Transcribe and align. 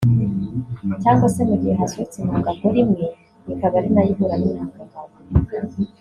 Cyangwa 1.03 1.27
se 1.33 1.41
mu 1.49 1.55
gihe 1.61 1.73
hasohotse 1.79 2.15
intanga 2.19 2.49
ngore 2.55 2.79
imwe 2.85 3.05
ikaba 3.53 3.75
ari 3.79 3.89
nayo 3.95 4.11
ihura 4.13 4.35
n’intanga 4.41 4.81
ngabo 4.87 5.15